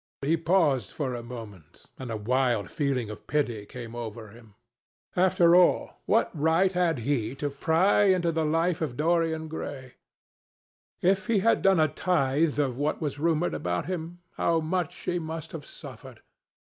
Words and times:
He 0.23 0.35
paused 0.35 0.89
for 0.91 1.13
a 1.13 1.21
moment, 1.21 1.85
and 1.99 2.09
a 2.09 2.17
wild 2.17 2.71
feeling 2.71 3.11
of 3.11 3.27
pity 3.27 3.67
came 3.67 3.93
over 3.95 4.29
him. 4.29 4.55
After 5.15 5.55
all, 5.55 6.01
what 6.07 6.31
right 6.33 6.73
had 6.73 6.97
he 7.05 7.35
to 7.35 7.51
pry 7.51 8.05
into 8.05 8.31
the 8.31 8.43
life 8.43 8.81
of 8.81 8.97
Dorian 8.97 9.47
Gray? 9.47 9.93
If 11.03 11.27
he 11.27 11.41
had 11.45 11.61
done 11.61 11.79
a 11.79 11.87
tithe 11.87 12.57
of 12.57 12.77
what 12.79 12.99
was 12.99 13.19
rumoured 13.19 13.53
about 13.53 13.85
him, 13.85 14.23
how 14.37 14.59
much 14.59 14.95
he 14.97 15.19
must 15.19 15.51
have 15.51 15.67
suffered! 15.67 16.21